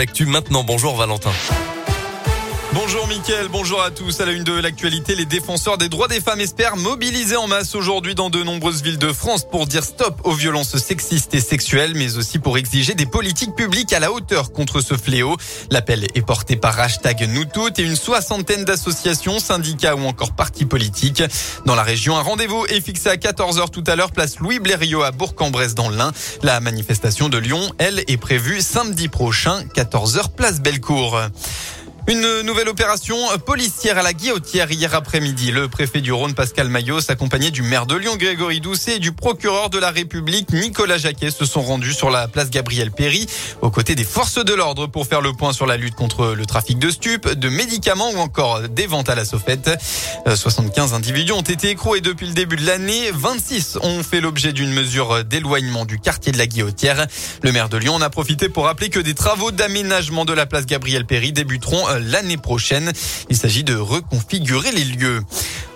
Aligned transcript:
Actu 0.00 0.26
maintenant, 0.26 0.62
bonjour 0.62 0.94
Valentin. 0.94 1.32
Bonjour 2.80 3.08
Mickaël, 3.08 3.48
bonjour 3.50 3.82
à 3.82 3.90
tous. 3.90 4.20
À 4.20 4.24
la 4.24 4.30
une 4.30 4.44
de 4.44 4.52
l'actualité, 4.52 5.16
les 5.16 5.24
défenseurs 5.24 5.78
des 5.78 5.88
droits 5.88 6.06
des 6.06 6.20
femmes 6.20 6.40
espèrent 6.40 6.76
mobiliser 6.76 7.34
en 7.34 7.48
masse 7.48 7.74
aujourd'hui 7.74 8.14
dans 8.14 8.30
de 8.30 8.40
nombreuses 8.44 8.84
villes 8.84 8.98
de 8.98 9.12
France 9.12 9.44
pour 9.44 9.66
dire 9.66 9.82
stop 9.82 10.20
aux 10.22 10.32
violences 10.32 10.76
sexistes 10.76 11.34
et 11.34 11.40
sexuelles, 11.40 11.94
mais 11.96 12.16
aussi 12.16 12.38
pour 12.38 12.56
exiger 12.56 12.94
des 12.94 13.04
politiques 13.04 13.56
publiques 13.56 13.92
à 13.92 13.98
la 13.98 14.12
hauteur 14.12 14.52
contre 14.52 14.80
ce 14.80 14.96
fléau. 14.96 15.36
L'appel 15.72 16.06
est 16.14 16.22
porté 16.22 16.54
par 16.54 16.78
hashtag 16.78 17.28
nous 17.28 17.46
toutes 17.46 17.80
et 17.80 17.82
une 17.82 17.96
soixantaine 17.96 18.64
d'associations, 18.64 19.40
syndicats 19.40 19.96
ou 19.96 20.06
encore 20.06 20.36
partis 20.36 20.64
politiques. 20.64 21.24
Dans 21.66 21.74
la 21.74 21.82
région, 21.82 22.16
un 22.16 22.22
rendez-vous 22.22 22.64
est 22.66 22.80
fixé 22.80 23.08
à 23.08 23.16
14h 23.16 23.70
tout 23.70 23.84
à 23.88 23.96
l'heure, 23.96 24.12
place 24.12 24.38
Louis 24.38 24.60
Blériot 24.60 25.02
à 25.02 25.10
Bourg-en-Bresse 25.10 25.74
dans 25.74 25.90
l'Ain. 25.90 26.12
La 26.44 26.60
manifestation 26.60 27.28
de 27.28 27.38
Lyon, 27.38 27.72
elle, 27.78 28.04
est 28.06 28.18
prévue 28.18 28.60
samedi 28.60 29.08
prochain, 29.08 29.64
14h, 29.74 30.30
place 30.36 30.60
Bellecour. 30.60 31.18
Une 32.08 32.40
nouvelle 32.40 32.70
opération 32.70 33.18
policière 33.44 33.98
à 33.98 34.02
la 34.02 34.14
Guillotière 34.14 34.72
hier 34.72 34.94
après-midi. 34.94 35.50
Le 35.50 35.68
préfet 35.68 36.00
du 36.00 36.10
Rhône, 36.10 36.32
Pascal 36.32 36.70
Maillot, 36.70 37.00
accompagné 37.10 37.50
du 37.50 37.60
maire 37.60 37.84
de 37.84 37.96
Lyon, 37.96 38.16
Grégory 38.16 38.60
Doucet, 38.60 38.96
et 38.96 38.98
du 38.98 39.12
procureur 39.12 39.68
de 39.68 39.78
la 39.78 39.90
République, 39.90 40.50
Nicolas 40.54 40.96
Jacquet, 40.96 41.30
se 41.30 41.44
sont 41.44 41.60
rendus 41.60 41.92
sur 41.92 42.08
la 42.08 42.26
place 42.26 42.48
Gabriel 42.48 42.92
Péry, 42.92 43.26
aux 43.60 43.70
côtés 43.70 43.94
des 43.94 44.04
forces 44.04 44.42
de 44.42 44.54
l'ordre 44.54 44.86
pour 44.86 45.06
faire 45.06 45.20
le 45.20 45.34
point 45.34 45.52
sur 45.52 45.66
la 45.66 45.76
lutte 45.76 45.96
contre 45.96 46.28
le 46.28 46.46
trafic 46.46 46.78
de 46.78 46.88
stupes, 46.88 47.28
de 47.28 47.48
médicaments 47.50 48.10
ou 48.12 48.16
encore 48.20 48.62
des 48.70 48.86
ventes 48.86 49.10
à 49.10 49.14
la 49.14 49.26
saufette. 49.26 49.70
75 50.34 50.92
euh, 50.94 50.96
individus 50.96 51.32
ont 51.32 51.42
été 51.42 51.68
écroués 51.68 52.00
depuis 52.00 52.26
le 52.26 52.32
début 52.32 52.56
de 52.56 52.64
l'année. 52.64 53.10
26 53.12 53.80
ont 53.82 54.02
fait 54.02 54.22
l'objet 54.22 54.54
d'une 54.54 54.72
mesure 54.72 55.24
d'éloignement 55.24 55.84
du 55.84 55.98
quartier 55.98 56.32
de 56.32 56.38
la 56.38 56.46
Guillotière. 56.46 57.06
Le 57.42 57.52
maire 57.52 57.68
de 57.68 57.76
Lyon 57.76 57.96
en 57.96 58.00
a 58.00 58.08
profité 58.08 58.48
pour 58.48 58.64
rappeler 58.64 58.88
que 58.88 58.98
des 58.98 59.14
travaux 59.14 59.50
d'aménagement 59.50 60.24
de 60.24 60.32
la 60.32 60.46
place 60.46 60.64
Gabriel 60.64 61.04
Péry 61.04 61.32
débuteront 61.32 61.86
euh, 61.86 61.97
l'année 61.98 62.36
prochaine. 62.36 62.92
Il 63.30 63.36
s'agit 63.36 63.64
de 63.64 63.74
reconfigurer 63.76 64.72
les 64.72 64.84
lieux. 64.84 65.22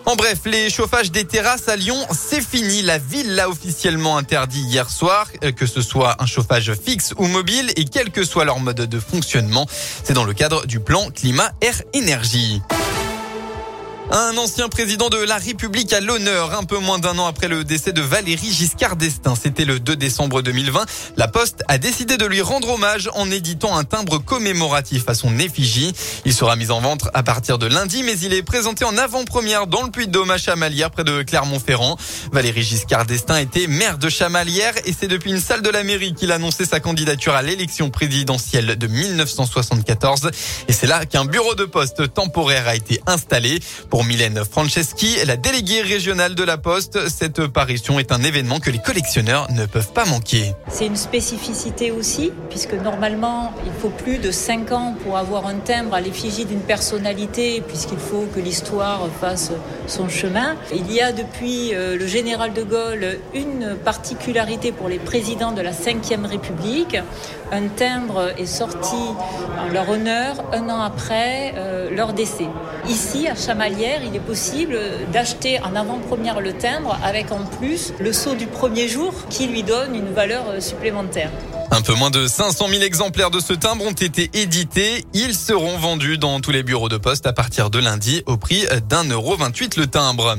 En 0.05 0.17
bref, 0.17 0.41
les 0.47 0.69
chauffages 0.69 1.13
des 1.13 1.25
terrasses 1.25 1.69
à 1.69 1.77
Lyon, 1.77 1.97
c'est 2.11 2.41
fini. 2.41 2.83
La 2.83 2.99
ville 2.99 3.35
l'a 3.35 3.49
officiellement 3.49 4.17
interdit 4.17 4.63
hier 4.63 4.91
soir, 4.91 5.29
euh, 5.45 5.53
que 5.53 5.67
ce 5.67 5.81
soit 5.81 6.21
un 6.21 6.27
chauffage 6.27 6.73
fixe 6.75 7.15
ou 7.19 7.27
mobile 7.27 7.73
et 7.77 7.85
quel 7.85 8.11
que 8.11 8.25
soit 8.25 8.45
leur 8.45 8.59
mode 8.59 8.81
de 8.81 9.01
fonctionnement. 9.01 9.67
C'est 10.03 10.15
dans 10.15 10.25
le 10.25 10.35
cadre 10.35 10.67
du 10.67 10.81
plan 10.81 11.11
climat 11.11 11.53
air 11.61 11.83
énergie. 11.93 12.61
Un 14.11 14.37
ancien 14.37 14.69
président 14.69 15.09
de 15.09 15.17
la 15.17 15.37
République 15.39 15.93
à 15.93 16.01
l'honneur, 16.01 16.59
un 16.59 16.65
peu 16.65 16.79
moins 16.79 16.99
d'un 16.99 17.19
an 17.19 17.27
après 17.27 17.49
le 17.49 17.65
décès 17.65 17.93
de 17.93 18.03
Valérie 18.03 18.53
Giscard 18.53 18.97
d'Estaing. 18.97 19.35
C'était 19.41 19.65
le 19.65 19.81
2 19.81 19.97
décembre 19.97 20.43
2020. 20.43 20.85
La 21.17 21.29
Poste 21.29 21.63
a 21.69 21.79
décidé 21.79 22.19
de 22.19 22.27
lui 22.27 22.43
rendre 22.43 22.71
hommage 22.71 23.09
en 23.15 23.31
éditant 23.31 23.77
un 23.77 23.85
timbre 23.85 24.19
commémoratif 24.19 25.09
à 25.09 25.15
son 25.15 25.39
effigie. 25.39 25.95
Il 26.27 26.35
sera 26.35 26.57
mis 26.57 26.71
en 26.71 26.81
vente 26.81 27.09
à 27.15 27.23
partir 27.23 27.57
de 27.57 27.67
lundi, 27.67 28.03
mais 28.03 28.19
il 28.19 28.35
est 28.35 28.43
présenté 28.43 28.85
en 28.85 28.99
avant-première 28.99 29.67
dans 29.67 29.83
le 29.83 29.91
Puy-de-Dôme 29.91 30.31
à 30.31 30.37
Chamalières, 30.39 30.91
près 30.91 31.05
de 31.05 31.23
Clermont-Ferrand. 31.23 31.97
Valérie 32.33 32.65
Giscard 32.65 33.07
d'Estaing 33.07 33.39
était 33.39 33.67
maire 33.67 33.97
de 33.97 34.11
Chamalières 34.11 34.75
et 34.85 34.93
c'est 34.99 35.09
depuis 35.09 35.31
une 35.31 35.41
salle 35.41 35.63
de 35.63 35.71
la 35.71 35.85
mairie 35.85 36.13
qu'il 36.13 36.33
a 36.33 36.35
annoncé 36.35 36.67
sa 36.67 36.81
candidature 36.81 37.35
à 37.35 37.43
l'élection 37.43 37.89
présidentielle 37.89 38.77
de 38.77 38.87
1974. 38.87 40.31
Et 40.69 40.73
c'est 40.73 40.87
là 40.87 41.07
qu'un 41.07 41.25
bureau 41.25 41.55
de 41.55 41.65
poste 41.65 42.13
temporaire 42.13 42.69
a 42.69 42.77
été 42.77 43.01
installé 43.07 43.61
pour 43.93 44.07
Mylène 44.07 44.43
Franceschi, 44.51 45.19
la 45.27 45.37
déléguée 45.37 45.83
régionale 45.83 46.35
de 46.35 46.43
la 46.43 46.57
Poste, 46.57 47.11
cette 47.11 47.47
parution 47.47 47.99
est 47.99 48.11
un 48.11 48.23
événement 48.23 48.59
que 48.59 48.71
les 48.71 48.79
collectionneurs 48.79 49.53
ne 49.53 49.67
peuvent 49.67 49.93
pas 49.93 50.07
manquer. 50.07 50.55
C'est 50.71 50.87
une 50.87 50.97
spécificité 50.97 51.91
aussi, 51.91 52.33
puisque 52.49 52.73
normalement, 52.73 53.53
il 53.67 53.73
faut 53.83 53.91
plus 53.91 54.17
de 54.17 54.31
5 54.31 54.73
ans 54.73 54.95
pour 55.05 55.19
avoir 55.19 55.47
un 55.47 55.57
timbre 55.57 55.93
à 55.93 56.01
l'effigie 56.01 56.47
d'une 56.47 56.63
personnalité, 56.63 57.61
puisqu'il 57.69 57.99
faut 57.99 58.27
que 58.35 58.41
l'histoire 58.41 59.11
fasse 59.21 59.53
son 59.87 60.09
chemin. 60.09 60.57
Il 60.75 60.91
y 60.91 61.03
a 61.03 61.13
depuis 61.13 61.75
euh, 61.75 61.99
le 61.99 62.07
général 62.07 62.55
de 62.55 62.63
Gaulle 62.63 63.19
une 63.35 63.77
particularité 63.77 64.73
pour 64.73 64.89
les 64.89 65.01
présidents 65.01 65.53
de 65.53 65.61
la 65.61 65.73
Ve 65.73 66.25
République. 66.31 66.97
Un 67.53 67.69
timbre 67.69 68.33
est 68.39 68.47
sorti 68.47 68.97
en 69.61 69.71
leur 69.71 69.91
honneur 69.91 70.37
un 70.55 70.71
an 70.71 70.81
après 70.81 71.53
euh, 71.57 71.91
leur 71.95 72.15
décès. 72.15 72.49
Ici, 72.89 73.29
à 73.29 73.35
Chamalières, 73.35 74.01
il 74.03 74.17
est 74.17 74.21
possible 74.21 74.79
d'acheter 75.13 75.61
en 75.61 75.77
avant-première 75.77 76.41
le 76.41 76.55
timbre 76.55 76.99
avec 77.05 77.31
en 77.31 77.45
plus 77.59 77.93
le 78.01 78.15
sceau 78.15 78.35
du 78.35 78.47
premier 78.47 78.89
jour 78.89 79.13
qui 79.29 79.49
lui 79.49 79.63
donne 79.63 79.95
une 79.95 80.15
valeur 80.15 80.45
supplémentaire. 80.61 81.31
Un 81.75 81.81
peu 81.81 81.95
moins 81.95 82.11
de 82.11 82.27
500 82.27 82.69
000 82.69 82.83
exemplaires 82.83 83.31
de 83.31 83.41
ce 83.41 83.55
timbre 83.55 83.87
ont 83.87 83.93
été 83.93 84.29
édités. 84.35 85.07
Ils 85.15 85.35
seront 85.35 85.79
vendus 85.79 86.19
dans 86.19 86.39
tous 86.41 86.51
les 86.51 86.63
bureaux 86.63 86.91
de 86.91 86.99
poste 86.99 87.27
à 87.27 87.33
partir 87.33 87.71
de 87.71 87.79
lundi 87.79 88.23
au 88.27 88.37
prix 88.37 88.67
d'un 88.91 89.05
euro 89.05 89.39
28 89.39 89.79
le 89.79 89.87
timbre. 89.87 90.37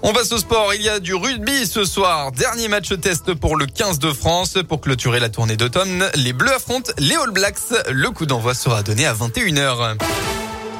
On 0.00 0.14
passe 0.14 0.32
au 0.32 0.38
sport. 0.38 0.72
Il 0.72 0.80
y 0.80 0.88
a 0.88 0.98
du 0.98 1.12
rugby 1.12 1.66
ce 1.66 1.84
soir. 1.84 2.32
Dernier 2.32 2.68
match 2.68 2.88
test 2.98 3.34
pour 3.34 3.56
le 3.56 3.66
15 3.66 3.98
de 3.98 4.14
France. 4.14 4.54
Pour 4.66 4.80
clôturer 4.80 5.20
la 5.20 5.28
tournée 5.28 5.58
d'automne, 5.58 6.06
les 6.14 6.32
Bleus 6.32 6.54
affrontent 6.54 6.90
les 6.96 7.16
All 7.16 7.32
Blacks. 7.32 7.58
Le 7.90 8.10
coup 8.10 8.24
d'envoi 8.24 8.54
sera 8.54 8.82
donné 8.82 9.04
à 9.04 9.12
21h. 9.12 9.98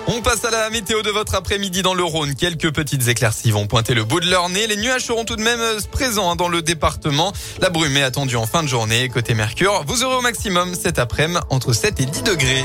On 0.08 0.20
passe 0.20 0.44
à 0.44 0.50
la 0.50 0.68
météo 0.70 1.02
de 1.02 1.10
votre 1.10 1.34
après-midi 1.34 1.82
dans 1.82 1.94
le 1.94 2.02
Rhône. 2.02 2.34
Quelques 2.34 2.72
petites 2.72 3.06
éclaircies 3.06 3.52
vont 3.52 3.66
pointer 3.66 3.94
le 3.94 4.04
bout 4.04 4.20
de 4.20 4.28
leur 4.28 4.48
nez. 4.48 4.66
Les 4.66 4.76
nuages 4.76 5.04
seront 5.04 5.24
tout 5.24 5.36
de 5.36 5.42
même 5.42 5.60
euh, 5.60 5.78
présents 5.90 6.30
hein, 6.30 6.36
dans 6.36 6.48
le 6.48 6.60
département. 6.60 7.32
La 7.60 7.70
brume 7.70 7.96
est 7.96 8.02
attendue 8.02 8.36
en 8.36 8.46
fin 8.46 8.62
de 8.62 8.68
journée. 8.68 9.08
Côté 9.08 9.34
Mercure, 9.34 9.84
vous 9.86 10.02
aurez 10.02 10.16
au 10.16 10.20
maximum 10.20 10.74
cet 10.74 10.98
après-midi 10.98 11.40
entre 11.50 11.72
7 11.72 12.00
et 12.00 12.06
10 12.06 12.22
degrés. 12.24 12.64